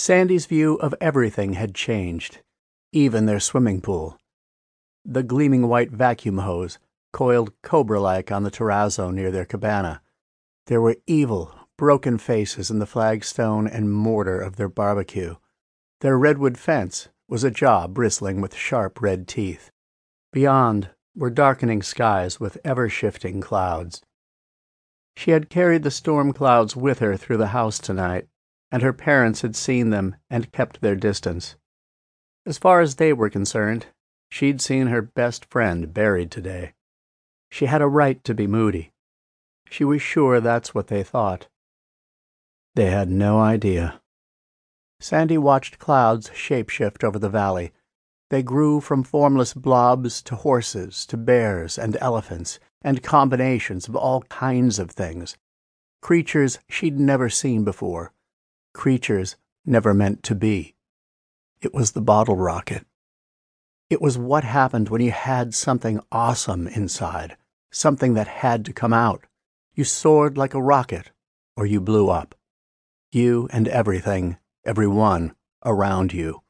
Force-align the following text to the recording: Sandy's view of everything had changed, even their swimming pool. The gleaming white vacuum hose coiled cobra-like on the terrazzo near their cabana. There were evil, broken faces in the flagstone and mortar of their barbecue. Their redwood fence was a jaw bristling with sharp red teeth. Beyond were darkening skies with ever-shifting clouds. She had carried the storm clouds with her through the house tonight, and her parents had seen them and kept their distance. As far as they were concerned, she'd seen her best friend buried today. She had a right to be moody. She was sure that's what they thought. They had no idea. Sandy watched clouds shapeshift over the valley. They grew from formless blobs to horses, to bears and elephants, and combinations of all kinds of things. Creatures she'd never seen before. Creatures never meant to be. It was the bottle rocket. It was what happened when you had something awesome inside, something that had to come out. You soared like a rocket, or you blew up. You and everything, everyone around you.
Sandy's 0.00 0.46
view 0.46 0.76
of 0.76 0.94
everything 0.98 1.52
had 1.52 1.74
changed, 1.74 2.38
even 2.90 3.26
their 3.26 3.38
swimming 3.38 3.82
pool. 3.82 4.18
The 5.04 5.22
gleaming 5.22 5.68
white 5.68 5.90
vacuum 5.90 6.38
hose 6.38 6.78
coiled 7.12 7.52
cobra-like 7.60 8.32
on 8.32 8.42
the 8.42 8.50
terrazzo 8.50 9.10
near 9.10 9.30
their 9.30 9.44
cabana. 9.44 10.00
There 10.68 10.80
were 10.80 10.96
evil, 11.06 11.54
broken 11.76 12.16
faces 12.16 12.70
in 12.70 12.78
the 12.78 12.86
flagstone 12.86 13.66
and 13.66 13.92
mortar 13.92 14.40
of 14.40 14.56
their 14.56 14.70
barbecue. 14.70 15.36
Their 16.00 16.16
redwood 16.16 16.56
fence 16.56 17.08
was 17.28 17.44
a 17.44 17.50
jaw 17.50 17.86
bristling 17.86 18.40
with 18.40 18.54
sharp 18.54 19.02
red 19.02 19.28
teeth. 19.28 19.70
Beyond 20.32 20.88
were 21.14 21.28
darkening 21.28 21.82
skies 21.82 22.40
with 22.40 22.56
ever-shifting 22.64 23.42
clouds. 23.42 24.00
She 25.14 25.32
had 25.32 25.50
carried 25.50 25.82
the 25.82 25.90
storm 25.90 26.32
clouds 26.32 26.74
with 26.74 27.00
her 27.00 27.18
through 27.18 27.36
the 27.36 27.48
house 27.48 27.78
tonight, 27.78 28.28
and 28.70 28.82
her 28.82 28.92
parents 28.92 29.42
had 29.42 29.56
seen 29.56 29.90
them 29.90 30.16
and 30.28 30.52
kept 30.52 30.80
their 30.80 30.96
distance. 30.96 31.56
As 32.46 32.58
far 32.58 32.80
as 32.80 32.96
they 32.96 33.12
were 33.12 33.30
concerned, 33.30 33.86
she'd 34.30 34.60
seen 34.60 34.86
her 34.86 35.02
best 35.02 35.44
friend 35.44 35.92
buried 35.92 36.30
today. 36.30 36.72
She 37.50 37.66
had 37.66 37.82
a 37.82 37.88
right 37.88 38.22
to 38.24 38.34
be 38.34 38.46
moody. 38.46 38.92
She 39.68 39.84
was 39.84 40.00
sure 40.00 40.40
that's 40.40 40.74
what 40.74 40.86
they 40.86 41.02
thought. 41.02 41.48
They 42.74 42.90
had 42.90 43.10
no 43.10 43.40
idea. 43.40 44.00
Sandy 45.00 45.38
watched 45.38 45.78
clouds 45.78 46.30
shapeshift 46.30 47.02
over 47.02 47.18
the 47.18 47.28
valley. 47.28 47.72
They 48.30 48.42
grew 48.42 48.80
from 48.80 49.02
formless 49.02 49.54
blobs 49.54 50.22
to 50.22 50.36
horses, 50.36 51.04
to 51.06 51.16
bears 51.16 51.78
and 51.78 51.96
elephants, 52.00 52.60
and 52.82 53.02
combinations 53.02 53.88
of 53.88 53.96
all 53.96 54.22
kinds 54.22 54.78
of 54.78 54.90
things. 54.90 55.36
Creatures 56.00 56.60
she'd 56.68 57.00
never 57.00 57.28
seen 57.28 57.64
before. 57.64 58.12
Creatures 58.72 59.36
never 59.66 59.92
meant 59.92 60.22
to 60.22 60.34
be. 60.34 60.74
It 61.60 61.74
was 61.74 61.92
the 61.92 62.00
bottle 62.00 62.36
rocket. 62.36 62.86
It 63.90 64.00
was 64.00 64.16
what 64.16 64.44
happened 64.44 64.88
when 64.88 65.02
you 65.02 65.10
had 65.10 65.54
something 65.54 66.00
awesome 66.12 66.68
inside, 66.68 67.36
something 67.70 68.14
that 68.14 68.28
had 68.28 68.64
to 68.66 68.72
come 68.72 68.92
out. 68.92 69.24
You 69.74 69.84
soared 69.84 70.38
like 70.38 70.54
a 70.54 70.62
rocket, 70.62 71.10
or 71.56 71.66
you 71.66 71.80
blew 71.80 72.08
up. 72.08 72.34
You 73.10 73.48
and 73.52 73.66
everything, 73.66 74.38
everyone 74.64 75.34
around 75.64 76.12
you. 76.12 76.42